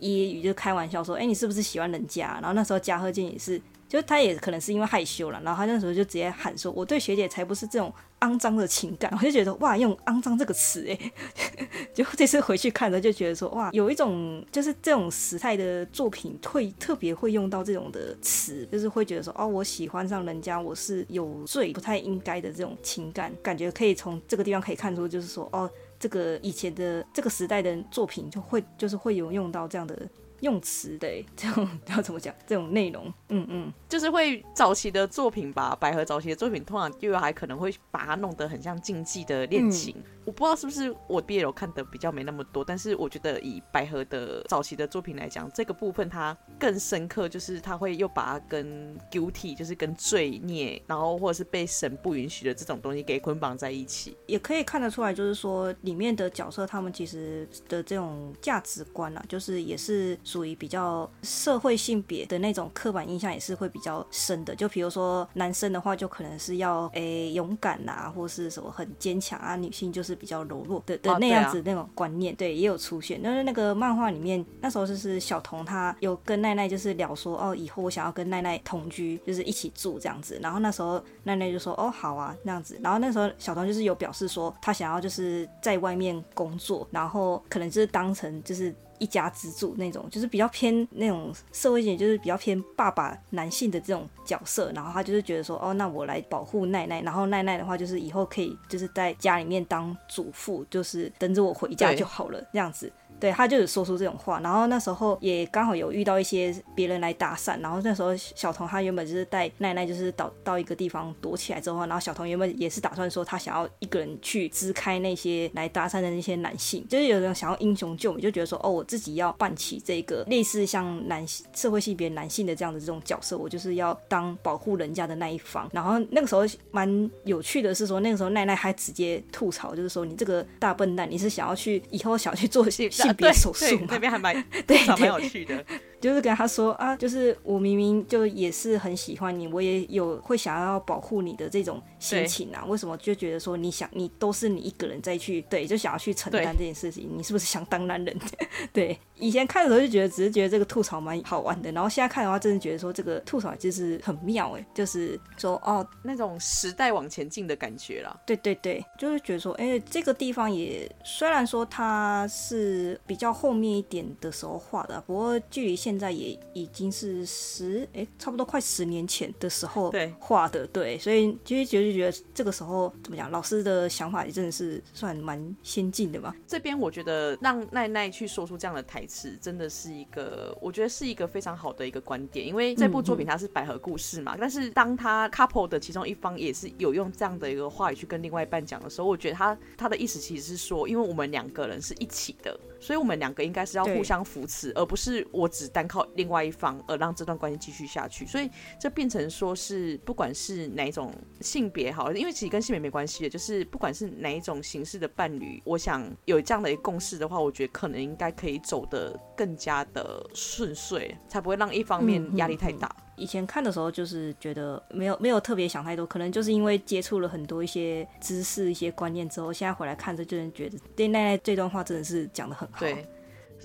[0.00, 3.60] 揶揄，就开玩笑说：“哎，你是不是喜欢人家？”然后那时候加贺静也是。
[3.88, 9.10] 就他也可能是因为害羞了，然后他那时候就直接喊说：“我对学姐才不是这种肮脏的情感。
[9.16, 11.12] ”我就觉得哇，用“肮脏”这个词，哎，
[11.94, 30.08] 就这次回去看了就觉得说哇，有一种就是这种时态的作品会特别会用到这种的词，就是会觉得说哦，我喜欢上人家，我是有罪不太应该的这种情感，感觉可以从这个地方可以看出，就是说哦，这个以前的这个时代的作品就会就是会有用到这样的。
[30.40, 32.34] 用词的这种要怎么讲？
[32.46, 39.94] 这种内容，嗯嗯，就是会早期的作品吧，百合早期的作品通常又还可能会把它弄得很像竞技的恋情。
[39.96, 64.54] 嗯我不知道是不是我 BL 看的比较没那么多，但是我觉得以百合的早期的作品来讲，这个部分它更深刻，就是它会又把它跟 guilty，就是跟罪孽，然后或者是被神不允许的这种东西给捆绑在一起，也可以看得出来，就是说里面的角色他们其实的这种价值观啊，就是也是属于比较社会性别的那种刻板印象，也是会比较深的。
[64.54, 70.17] 就比如说男生的话，就可能是要诶、勇敢啊，或是什么很坚强啊，女性就是。
[70.18, 73.20] 比较柔弱的的那样子那种观念，对，也有出现。
[73.22, 80.38] 但是那个漫画里面，那时候就是小童他有跟奈奈就是聊说，哦，以后我想要跟奈奈同居，就是一起住这样子。
[80.42, 82.78] 然后那时候奈奈就说，哦，好啊，那样子。
[82.82, 88.74] 然后那时候小童就是有表示说，他想要就是在外面工作，然后可能就是当成就是。
[88.98, 94.70] 一家之主那种，就是比较偏那种社会性，就是比较偏爸爸男性的这种角色。
[94.74, 97.00] 然后他就是觉得说，哦，那我来保护奈奈。
[97.02, 102.92] 然后奈奈的话，就是以后可以就是在家里面当主妇，就是等着我回家就好了，这样子。
[103.20, 125.68] 对，他就有说出这种话，然后那时候也刚好有遇到一些别人来搭讪，然后那时候小童他原本就是带奈奈就是到到一个地方躲起来之后，然后小童原本也是打算说他想要一个人去支开那些来搭讪的那些男性，就是有人想要英雄救美，就觉得说哦，我自己要扮起这个类似像男性社会性别男性的这样的这种角色，我就是要当保护人家的那一方。
[125.72, 132.88] 然后那个时候蛮有趣的是说，那个时候奈奈还直接吐槽，就是说你这个大笨蛋，你是想要去以后想要去做些。
[133.12, 134.34] 别手术那边还蛮
[134.66, 135.64] 对，蛮有趣的。
[136.00, 142.64] 就是跟他说啊，就是我明明就也是很喜欢你，我也有会想要保护你的这种心情啊。
[142.66, 147.08] 为什么就觉得说你想你都是你一个人再去对，就想要去承担这件事情？
[147.16, 148.16] 你是不是想当男人？
[148.72, 158.16] 对，以前看的时候就觉得只是觉得这个吐槽蛮好玩的，然后现在看的话，真的觉得说这个吐槽就是很妙哎，就是说哦那种时代往前进的感觉啦。
[158.26, 176.34] 对对对，就是觉得说哎、欸、这个地方也虽然说它是比较后面一点的时候画的，不过距离现现在也已经是十哎、欸，差不多快十年前的时候画的，对，对，所以其实觉得觉得这个时候怎么讲，老师的想法也真的是算蛮先进的嘛。
[176.46, 198.26] 这边我觉得让奈奈去说出这样的台词，真的是一个我觉得是一个非常好的一个观点，因为这部作品它是百合故事嘛，嗯嗯，但是当他 couple 的其中一方也是有用这样的一个话语去跟另外一半讲的时候，我觉得他他的意思其实是说，因为我们两个人是一起的，所以我们两个应该是要互相扶持，而不是我只单靠另外一方而让这段关系继续下去。
[198.26, 212.88] 所以这变成说是不管是哪一种性别好，因为其实跟性别没关系的，就是不管是哪一种形式的伴侣，我想有这样的一个共识的话，我觉得可能应该可以走得更加的顺遂，才不会让一方面压力太大。
[212.88, 222.78] 嗯嗯嗯以前看的时候，就是觉得没有没有特别想太多，可能就是因为接触了很多一些知识、一些观念之后，现在回来看着，就能觉得对奈奈这段话真的是讲得很好。
[222.78, 223.04] 对，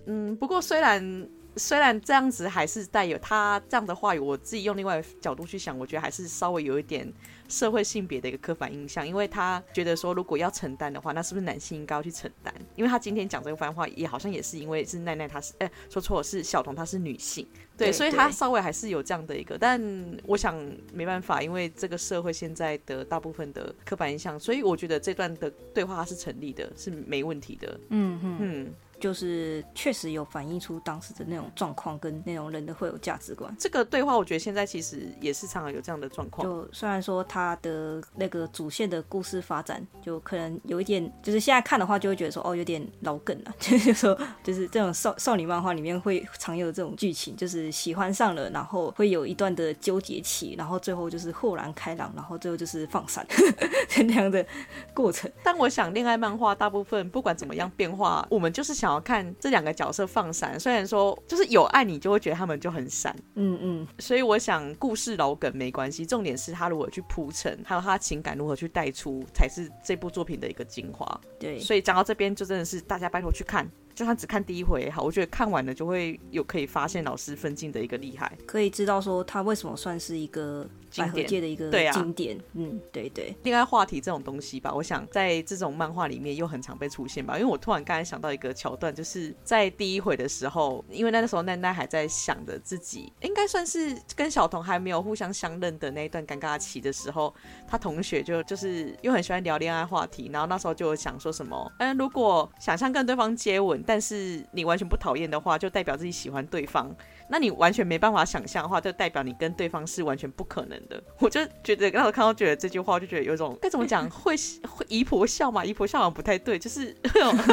[0.08, 7.12] 嗯，不过虽然虽然这样子，还是带有他这样的话语，我自己用另外一个角度去想，我觉得还是稍微有一点。
[7.50, 12.52] 社会性别的一个刻板印象，因为他觉得说，如果要承担的话，那是不是男性应该要去承担？
[12.76, 17.46] 因为他今天讲这个番话，也好像也是因为是奈奈，她是哎、欸、说错了，是小童，她是女性，
[17.78, 19.80] 对，对，所以他稍微还是有这样的一个，但
[20.26, 20.56] 我想
[20.94, 27.80] 没办法，因为这个社会现在的大部分的刻板印象，所以我觉得这段的对话它是成立的，是没问题的。
[27.90, 28.74] 嗯嗯嗯。
[29.00, 33.54] 就是确实有反映出当时的那种状况跟那种人的会有价值观。
[33.60, 36.48] 这个对话，我觉得现在其实也是常常有这样的状况。
[36.48, 43.54] 就虽然说他的那个主线的故事发展，就可能有一点，就是现在看的话，就会觉得说，哦，有点老梗了。
[43.60, 53.28] 就是说，就是这种少少女漫画里面会常有这种剧情，就是喜欢上了，然后会有一段的纠结期，然后最后就是豁然开朗，然后最后就是放闪
[53.90, 54.46] 这样的
[54.94, 55.30] 过程。
[55.44, 58.93] 但我想，恋爱漫画大部分不管怎么样变化，我们就是想。
[58.94, 71.20] 好看这两个角色放闪，虽然说就是有爱，你就会觉得他们就很闪，嗯嗯，所以我想故事老梗没关系，重点是他如何去铺陈，还有他情感如何去带出，才是这部作品的一个精华。
[71.40, 73.68] 对，所以讲到这边，就真的是大家拜托去看。
[73.96, 82.36] 就算只看第一回也好，我觉得看完了就会有可以发现老师分镜的一个厉害，可以知道说他为什么算是一个百合界的一个经典。
[82.38, 83.36] 啊、嗯，对对。
[83.44, 87.38] 恋爱话题这种东西吧，我想在这种漫画里面又很常被出现吧。
[87.38, 97.32] 因为我突然刚才想到一个桥段，就是在第一回的时候，因为那时候奈奈还在想着自己应该算是跟小童还没有互相相认的那一段尴尬期的时候，
[97.68, 103.83] 他同学就就是又很喜欢聊恋爱话题，然后那时候就想说什么，嗯，如果想象跟对方接吻。
[103.86, 106.96] 但是你完全不讨厌的话，就代表自己喜欢对方。
[107.30, 111.02] 那你完全没办法想象的话，就代表你跟对方是完全不可能的。
[111.20, 114.36] 我就觉得，刚才看到觉得这句话，就觉得有种该怎么 讲，会
[114.68, 115.64] 会姨婆笑嘛？
[115.64, 116.96] 姨婆笑好像不太对，就是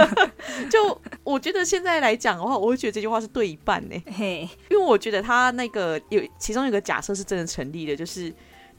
[0.71, 4.03] 就我觉得现在来讲的话，我会觉得这句话是对一半呢。
[4.17, 8.33] 嘿，因为我觉得他那个有其中有个假设是真的成立的，就是。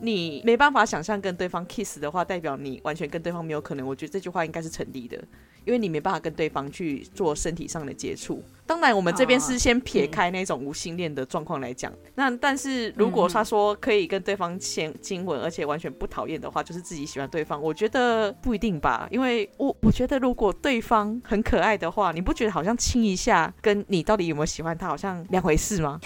[0.04, 3.86] 你没办法想象跟对方 kiss 的话，代表你完全跟对方没有可能。
[3.86, 5.16] 我觉得这句话应该是成立的，
[5.66, 8.44] 因为你没办法跟对方去做身体上的接触。
[8.66, 11.92] 当然，我们这边是先撇开那种无性恋的状况来讲。
[12.16, 17.62] 那但是如果他说可以跟对方先亲吻，而且完全不讨厌的话，就是自己喜欢对方。
[17.62, 26.00] 我觉得不一定吧，因为我我觉得如果对方很可爱的话，你不觉得好像亲一下跟你到底有没有喜欢他好像两回事吗？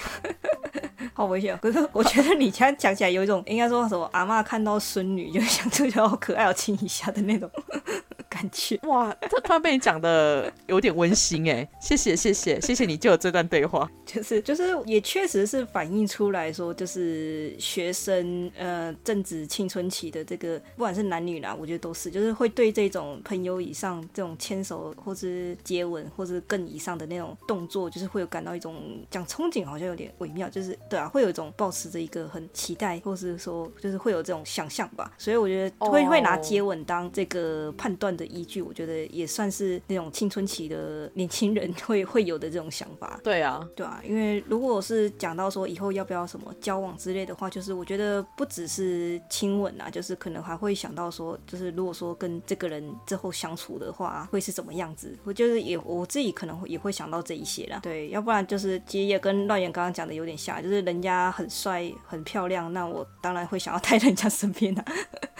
[1.14, 1.58] 好危险！
[1.62, 7.50] 可是我觉得你这样讲起来有一种，应该说什么阿妈看到孙女就想这就好可爱，要亲一下的那种
[8.30, 8.80] 感觉。
[8.84, 11.68] 哇，这突然被你讲的有点温馨哎！
[11.80, 28.76] 谢谢谢谢谢谢你就有这段对话，就是就是也确实是反映出来说，就是学生呃正值青春期的这个，不管是男女啦，我觉得都是，就是会对这种朋友以上这种牵手或是接吻或是更以上的那种动作，就是会有感到一种
[29.10, 31.10] 讲憧憬，好像有点微妙，就是对啊。
[31.10, 36.10] 会有一种抱持着一个很期待，或是说就是会有这种想象吧，所以我觉得会、oh.
[36.10, 43.20] 会拿接吻当这个判断的依据，我觉得也算是那种青春期的年轻人 会会有的这种想法。
[43.24, 55.18] 对啊，对啊，因为如果是讲到说以后要不要什么交往之类的话，就是我觉得不只是亲吻啊，就是可能还会想到说，就是如果说跟这个人之后相处的话，会是怎么样子？
[55.24, 57.80] 我就是也我自己可能也会想到这一些啦。
[57.82, 61.06] 对，要不然就是其实也跟乱言刚刚讲的有点像，就是人。
[61.06, 64.84] 家很帅很漂亮，那我当然会想要待在人家身边啊。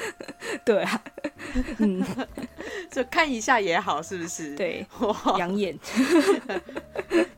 [0.64, 1.04] 对啊，
[1.80, 2.06] 嗯，
[2.92, 4.54] 就看一下也好，是不是？
[4.58, 4.86] 对，
[5.40, 5.76] 养眼，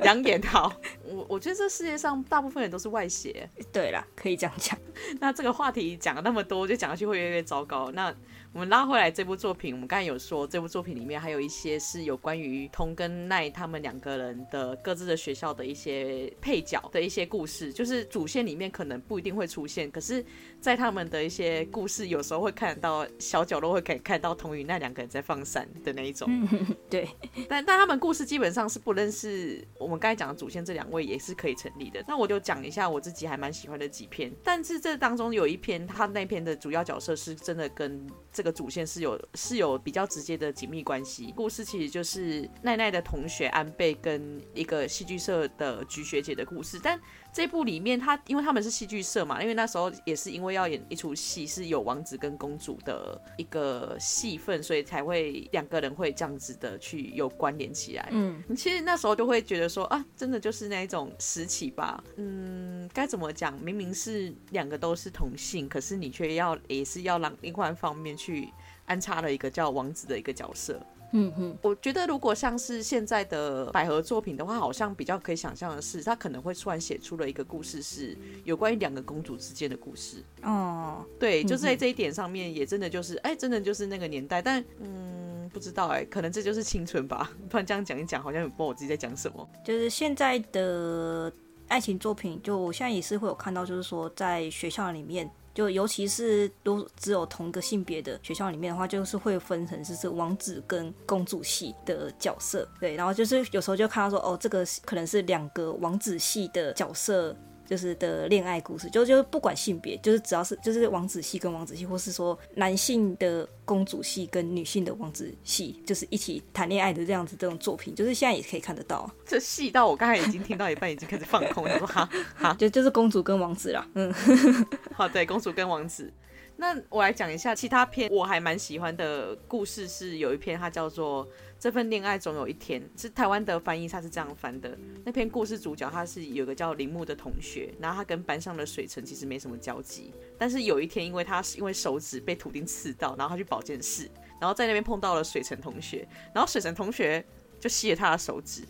[0.04, 0.74] 养眼好。
[1.06, 3.50] 我我觉得这世界上大部分人都是外邪。
[3.71, 4.77] 对啦，可以这样讲。
[5.21, 7.90] 那这个话题讲了那么多，就讲下去会越来越糟糕。
[7.92, 8.13] 那
[8.58, 20.26] 我们拉回来这部作品，我们刚才有说，这部作品里面还有一些是有关于通跟奈他们两个人的各自的学校的一些配角的一些故事，就是主线里面可能不一定会出现，可是，
[20.60, 26.28] 在他们的一些故事，有时候会看到小角落会可以看到桐与奈两个人在放闪的那一种。
[26.90, 27.08] 对，
[27.48, 32.04] 但但他们故事基本上是不认识我们刚才讲的主线这两位也是可以成立的。
[32.06, 38.58] 那我就讲一下我自己还蛮喜欢的几篇，但是这当中有一篇，他那篇的主要角色是真的跟这个。
[38.58, 41.32] 主线是有是有比较直接的紧密关系。
[41.36, 47.00] 故事其实就是奈奈的同学安倍跟一个戏剧社的菊学姐的故事，但。
[47.38, 58.10] 这部里面，他因为他们是戏剧社嘛，因为那时候也是因为要演一出戏，是有王子跟公主的一个戏份，所以才会两个人会这样子的去有关联起来。
[58.12, 62.04] 嗯，其实那时候就会觉得说啊，真的就是那一种时期吧。
[62.15, 63.56] 嗯，该怎么讲？
[63.62, 68.52] 明明是两个都是同性，可是你却要也是要让另外一方面去
[68.88, 70.83] 安插了一个叫王子的一个角色。
[71.12, 80.24] 嗯哼，我觉得如果像是现在的百合作品的话，好像比较可以想象的是，他可能会突然写出了一个故事，是有关于两个公主之间的故事。
[80.44, 84.42] 哦，对，就是在这一点上面，也真的就是，哎、欸，真的就是那个年代。
[84.42, 87.32] 但，嗯，不知道哎、欸，可能这就是青春吧。
[87.50, 89.50] 突然这样讲一讲，好像也不知道我自己在讲什么。
[89.64, 91.32] 就是现在的
[91.70, 95.30] 爱情作品，就我现在也是会有看到，就是说在学校里面。
[95.58, 107.36] 就尤其是都只有同个性别的学校里面的话，就是会分成就是王子跟公主系的角色，对，然后就是有时候就看到说，哦，这个可能是两个王子系的角色。
[107.68, 119.10] 就是的恋爱故事，就就不管性别，就是只要是就是王子戏跟王子戏，或是说男性的公主戏跟女性的王子戏，就是一起谈恋爱的这样子这种作品，就是现在也可以看得到。
[119.26, 124.13] 这细到我刚才已经听到一半，已经开始放空了，说哈哈，就就是公主跟王子啦，嗯，
[124.96, 126.12] 好，对，公主跟王子。
[126.60, 131.24] 那我来讲一下其他篇，我还蛮喜欢的故事是有一篇，它叫做
[131.60, 134.78] 《这份恋爱总有一天》，是台湾的翻译，他是这样翻的。
[135.04, 147.26] 那篇故事主角他是有个叫铃木的同学，然后他跟班上的水城其实没什么交集，但是有一天，因为他是因为手指被图钉刺到，然后他去保健室，然后在那边碰到了水城同学，然后水城同学
[147.60, 148.62] 就吸了他的手指，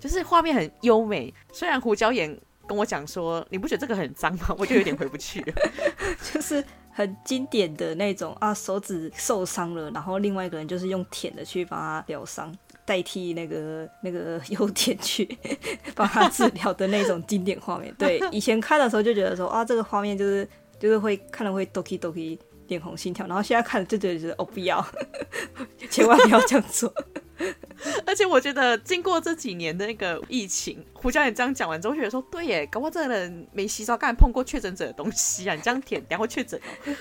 [0.00, 1.32] 就是画面很优美。
[1.52, 2.36] 虽然胡椒盐
[2.66, 4.56] 跟我讲说，你不觉得这个很脏吗？
[4.58, 5.54] 我就有点回不去了，
[6.34, 6.64] 就是。
[6.92, 15.26] 很经典的那种啊，手指受伤了，然后另外一个人就是用舔的去帮他疗伤，代替那个 那个优点去
[15.96, 17.94] 帮他治疗的那种经典画面。
[17.98, 20.46] 对，以前看的时候就觉得说啊，这个画面就是
[20.78, 22.38] 就是会看了会 doki doki
[22.72, 24.84] 脸红心跳，然后现在看就觉得就是哦，不要，
[25.90, 26.92] 千万不要这样做。
[28.06, 36.94] 而且我觉得，经过这几年的那个疫情，胡教练这样讲完之后，觉得说对耶，搞不好这个人没洗澡，刚才碰过确诊者的东西啊，你这样舔，然后确诊哦。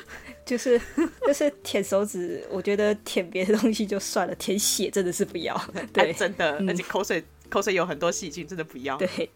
[0.44, 0.82] 就是
[1.28, 5.56] 就是舔手指，我觉得舔别的东西就算了，舔血真的是不要。
[5.94, 8.98] 对，真的，而且口水、嗯、口水有很多细菌，真的不要。
[8.98, 9.30] 对。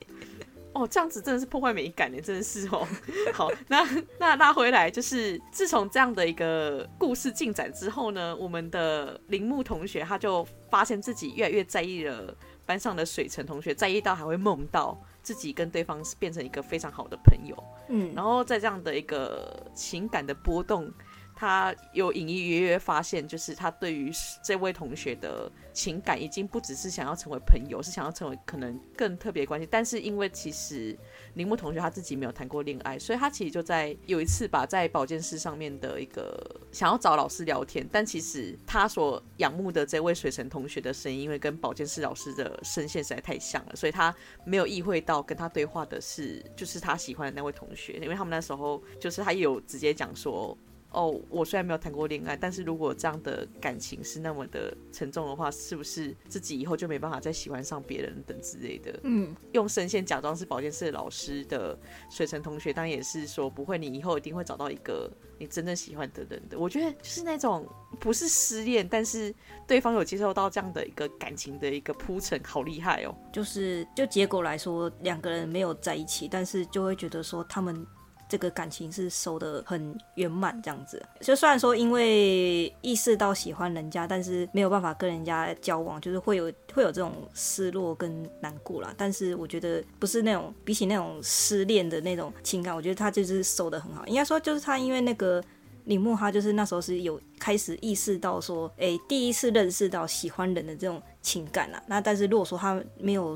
[0.75, 2.85] 哦，这样子真的是破坏美感呢，真的是哦。
[3.33, 3.87] 好，那
[4.19, 17.55] 那拉回来，就是自从这样的一个故事进展之后呢，我们的铃木同学他就发现自己越来越在意了班上的水城同学，在意到还会梦到自己跟对方是变成一个非常好的朋友。
[17.87, 20.91] 嗯，然后在这样的一个情感的波动。
[21.35, 24.09] 他有隐隐约约发现，就是他对于
[24.41, 29.67] 这位同学的情感已经不只是想要成为朋友，是想要成为可能更特别关系。
[29.69, 30.97] 但是因为其实
[31.33, 36.39] 铃木同学他自己没有谈过恋爱，所以他其实就在有一次吧，在保健室上面的一个
[36.71, 44.15] 想要找老师聊天，但其实他所仰慕的这位水城同学的声音，因为跟保健室老师的声线实在太像了，所以他
[44.45, 50.57] 没有意会到跟他对话的是就是他喜欢的那位同学，因为他们那时候就是他也有直接讲说。
[50.95, 58.97] 哦，我虽然没有谈过恋爱，但是如果这样的感情是那么的沉重的话，是不是自己以后就没办法再喜欢上别人等之类的？
[59.03, 61.77] 嗯，用声线假装是保健室老师的
[62.09, 66.57] 水城同学，当然也是说不会，你以后一定会找到一个你真正喜欢的人的。
[66.57, 67.67] 我觉得就是那种
[67.99, 69.35] 不是失恋，但是
[69.67, 73.13] 对方有接受到这样的一个感情的一个铺陈，好厉害哦！
[73.33, 77.85] 就是就结果来说，两个人没有在一起，但是就会觉得说他们。
[78.27, 81.01] 这个感情是收得很圆满，这样子。
[81.21, 88.93] 就虽然说因为意识到喜欢人家，但是没有办法跟人家交往，就是会有会有这种失落跟难过啦。
[88.97, 94.05] 但是我觉得不是那种比起那种失恋的那种情感，我觉得他就是收得很好。
[94.07, 95.43] 应该说就是他因为那个
[95.83, 101.81] 铃木，他就是那时候是有开始意识到说，哎，第一次认识到喜欢人的这种情感啦。
[101.87, 103.35] 那但是如果说他没有。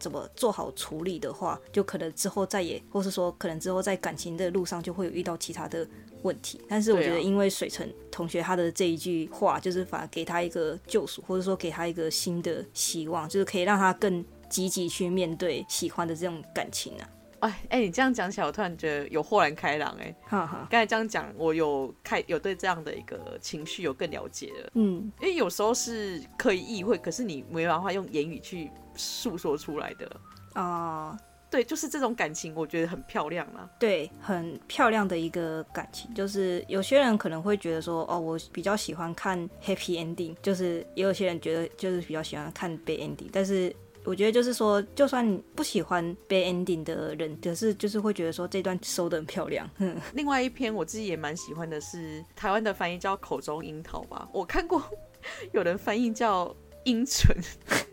[0.00, 5.86] 怎么做好处理的话，就可能之后再也，或是说可能之后在感情的路上就会有遇到其他的
[6.22, 6.60] 问题。
[6.68, 17.08] 但是我觉得，因为水城同学他的这一句话，就是反而给他一个救赎，或者说给他一个新的希望，就是可以让他更积极去面对喜欢的这种感情啊。
[17.40, 20.16] 哎哎、欸，你这样讲起来，我突然觉得有豁然开朗哎、欸。
[20.26, 24.70] 哈哈，刚才这样讲，我有开有对这样的一个情绪有更了解了。
[24.74, 28.70] 嗯，因为有时候是可以意会，可是你没办法用言语去
[29.00, 30.20] 诉说出来的。
[30.54, 31.16] 哦，
[31.50, 33.70] 对，就是这种感情，我觉得很漂亮了。
[33.78, 43.74] 对，很漂亮的一个感情，就是有些人可能会觉得说，哦，我比较喜欢看 happy ending，就是也有些人觉得就是比较喜欢看 bad ending，但是。
[44.02, 49.68] 我觉得就是说，就算你不喜欢 bad ending 的人，可是就是会觉得说这段收的很漂亮。
[50.14, 54.82] 另外一篇我自己也蛮喜欢的是台湾的翻译叫口中樱桃吧，我看过
[55.52, 57.36] 有人翻译叫樱唇，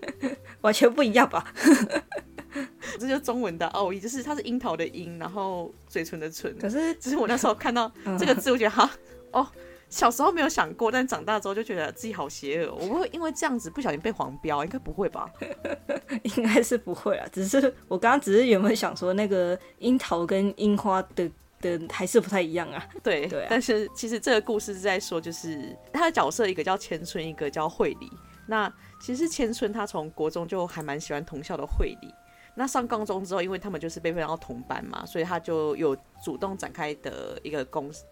[0.61, 1.53] 完全不一样吧？
[2.99, 6.55] 这就是中文的奥义，就是它是樱桃的樱，然后嘴唇的唇。
[6.59, 8.89] 可是只是我那时候看到 这个字，我觉得哈
[9.31, 9.47] 哦。
[9.89, 12.75] 小时候没有想过，但长大之后就觉得自己好邪恶。
[12.75, 15.31] 我不会因为这样子不小心被黄标，应该不会吧？
[16.23, 17.25] 应该是不会啊。
[17.31, 21.31] 只是我刚刚只是原本想说，那个樱桃跟樱花的
[21.61, 22.85] 的还是不太一样啊。
[23.01, 23.47] 对对啊。
[23.49, 28.11] 但是其实这个故事是在说，就是他的角色一个叫千春，一个叫惠理。
[28.47, 32.13] 那其实千春他从国中就还蛮喜欢同校的惠理。
[32.55, 38.03] 那上高中之后，因为他们就是被分到同班嘛，所以他就有主动展开的一个攻势。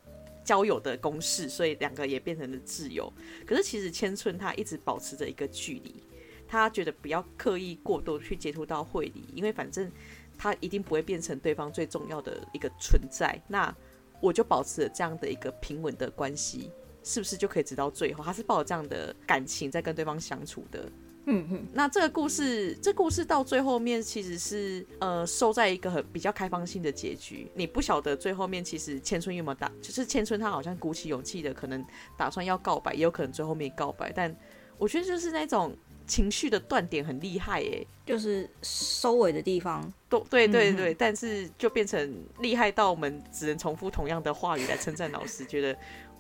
[0.44, 3.12] 交友的公式，所以两个也变成了挚友。
[3.48, 6.04] 可是其实千春他一直保持着一个距离，
[6.48, 9.92] 他觉得不要刻意过多去接触到惠理，因为反正
[10.38, 13.42] 他一定不会变成对方最重要的一个存在。
[13.48, 13.76] 那
[14.22, 16.70] 我就保持了这样的一个平稳的关系，
[17.06, 18.22] 是不是就可以直到最后？
[18.22, 20.84] 他是抱着这样的感情在跟对方相处的。
[21.28, 27.50] 嗯哼，那这个故事，这故事到最后面其实是呃收在一个很比较开放性的结局。
[27.56, 31.84] 你不晓得最后面其实千春有没有打，就是千春他好像鼓起勇气的，可能
[32.16, 34.12] 打算要告白，也有可能最后没告白。
[34.12, 34.36] 但
[34.78, 35.76] 我觉得就是那种
[36.06, 45.76] 情绪的断点很厉害耶，就是收尾的地方都对对对，嗯、但是就变成厉害到我们只能重复同样的话语来称赞老师，觉得。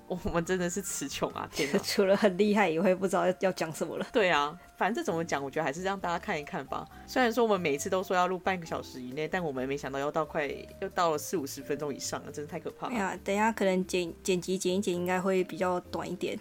[0.07, 1.49] 我们真的是词穷啊！
[1.51, 4.05] 天哪， 除了很厉害以外，不知道要讲什么了。
[4.13, 6.87] 对啊，反正这怎么讲，我觉得还是让大家看一看吧。
[7.07, 10.47] 虽然说我们每一次都说要录半个小时以内，但我们没想到要到快
[10.79, 12.93] 又到了四五十分钟以上了，真的太可怕了。
[12.93, 16.37] 哎呀，等一下可能剪剪辑剪一剪，应该会比较短一点。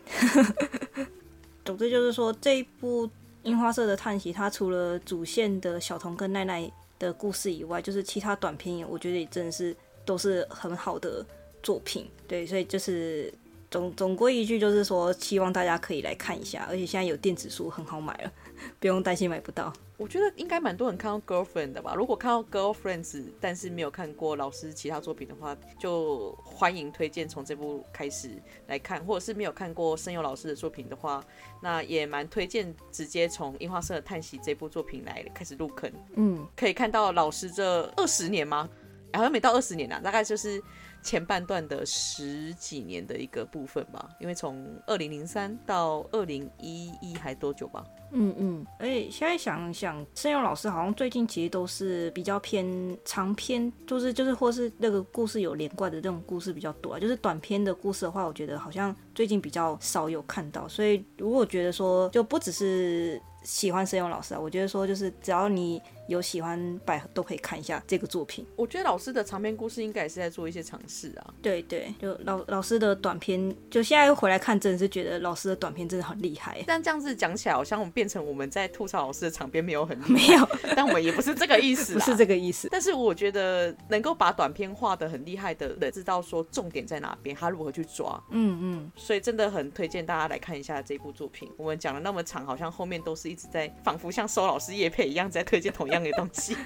[1.64, 3.08] 总之就是说，这一部
[3.44, 11.24] 樱花社的叹息，它除了主线的小童跟奈奈的故事以外，就是其他短篇，我觉得也真的是都是很好的
[11.62, 12.06] 作品。
[12.28, 13.32] 对，所以就是。
[13.74, 18.32] 总总归一句就是说，希望大家可以来看一下，而且现在有电子书很好买了，
[18.78, 19.72] 不用担心买不到。
[19.96, 21.92] 我觉得应该蛮多人看到 Girlfriend 的吧？
[21.96, 31.24] 如果看到 Girlfriends，但是没有看过老师其他作品的话，就欢迎推荐从这部开始来看，或者是没有看过声优老师的作品的话，
[31.60, 35.90] 那也蛮推荐直接从樱花社的叹息这部作品来开始入坑。
[36.14, 38.68] 嗯，可以看到老师这二十年吗？
[39.14, 40.62] 好像没到二十年啊，大概就是。
[41.04, 47.84] 前半段的十几年的一个部分吧，因为从二零零三到二零一一还多久吧？
[48.16, 52.66] 嗯嗯，而且现在想想，声优老师好像最近其实都是比较偏
[53.04, 56.98] 长篇，就是就是或是那个故事有连贯的这种故事比较多啊。
[56.98, 60.66] 就是短篇的故事的话，我觉得好像最近比较少有看到。
[60.68, 65.82] 所以如果觉得说，就不只是喜欢声优老师啊，我觉得说就是只要你。
[66.08, 68.46] 有喜欢百合都可以看一下这个作品。
[68.56, 71.34] 我觉得老师的长篇故事应该也是在做一些尝试啊。
[71.42, 76.62] 对对，就老老师的短篇，就现在回来看，真的是觉得老师的短篇真的很厉害。
[76.66, 82.68] 但这样子讲起来，好像我们变成我们在吐槽老师的长篇没有很 没有，但我们也不是这个意思， 不是这个意思。
[82.70, 88.22] 但是我觉得能够把短篇画的很厉害的人，知道说重点在哪边，他如何去抓。
[88.30, 88.92] 嗯嗯。
[88.96, 91.50] 所以真的很推荐大家来看一下这部作品。
[91.56, 96.56] 我们讲了那么长，好像后面都是一直在仿佛像收老师叶配一样在推荐同样的东西。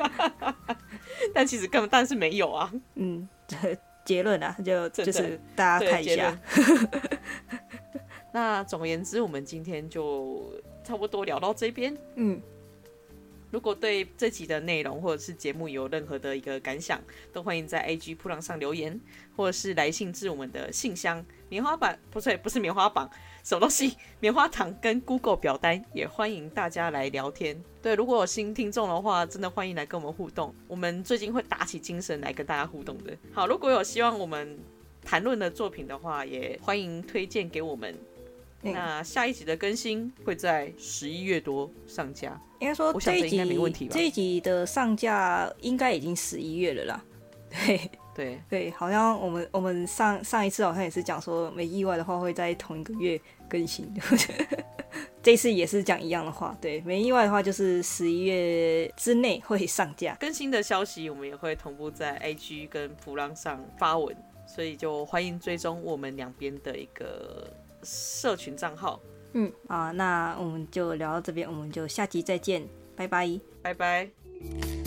[1.35, 3.29] 但其实根本但是没有啊，嗯，
[4.05, 6.39] 结论啊，就就是大家看一下。
[8.33, 10.53] 那总而言之，我们今天就
[10.85, 11.97] 差不多聊到这边。
[12.15, 12.41] 嗯，
[13.51, 17.01] 如果对这集的内容或者是节目有任何的一个感想，
[17.33, 19.01] 都欢迎在 IG 噗浪上留言，
[19.37, 21.25] 或者是来信至我们的信箱。
[21.49, 23.09] 棉花板不是不是棉花棒，
[23.43, 23.97] 什么东西？
[24.21, 27.59] 棉花糖跟 Google 表单也欢迎大家来聊天。
[27.81, 30.55] 对，如果有新听众的话，真的欢迎来跟我们互动。
[30.67, 33.17] 我们最近会打起精神来跟大家互动的。
[33.33, 34.59] 好，如果有希望我们
[35.03, 37.97] 谈论的作品的话，也欢迎推荐给我们。
[38.61, 42.41] 那下一集的更新会在十一月多上架。
[42.61, 43.93] 应该说这一集这应该没问题吧？
[43.95, 47.05] 这一集的上架应该已经十一月了啦。
[47.49, 53.89] 对对对，好像我们我们上上一次好像也是讲说，没意外的话会在同一个月更新。
[55.23, 60.17] 这次也是讲一样的话，对，没意外的话就是十一月之内会上架。
[60.19, 67.53] 更新的消息我们也会同步在 IG 跟普浪上发文，所以就欢迎追踪我们两边的一个
[67.83, 69.01] 社群账号。
[69.35, 72.67] 嗯啊，那我们就聊到这边，我们就下集再见，
[72.97, 74.78] 拜拜，拜拜。